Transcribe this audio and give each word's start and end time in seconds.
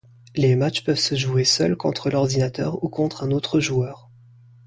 Les 0.35 0.55
matchs 0.55 0.83
peuvent 0.83 0.97
se 0.97 1.13
jouer 1.13 1.43
seul 1.43 1.75
contre 1.77 2.09
l’ordinateur 2.09 2.83
ou 2.83 2.89
contre 2.89 3.23
un 3.23 3.29
autre 3.29 3.59
joueur. 3.59 4.09